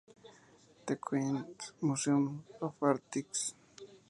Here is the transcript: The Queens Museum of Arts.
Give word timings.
The 0.87 0.95
Queens 0.95 1.73
Museum 1.81 2.43
of 2.59 2.73
Arts. 2.81 3.53